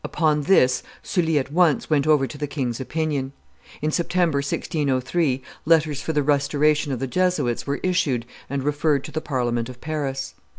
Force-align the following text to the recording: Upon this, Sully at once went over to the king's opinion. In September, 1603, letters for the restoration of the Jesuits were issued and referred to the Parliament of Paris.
Upon 0.03 0.41
this, 0.41 0.81
Sully 1.03 1.37
at 1.37 1.51
once 1.53 1.87
went 1.87 2.07
over 2.07 2.25
to 2.25 2.37
the 2.39 2.47
king's 2.47 2.79
opinion. 2.79 3.33
In 3.83 3.91
September, 3.91 4.37
1603, 4.39 5.43
letters 5.63 6.01
for 6.01 6.11
the 6.11 6.23
restoration 6.23 6.91
of 6.91 6.97
the 6.97 7.05
Jesuits 7.05 7.67
were 7.67 7.79
issued 7.83 8.25
and 8.49 8.63
referred 8.63 9.03
to 9.03 9.11
the 9.11 9.21
Parliament 9.21 9.69
of 9.69 9.79
Paris. 9.79 10.33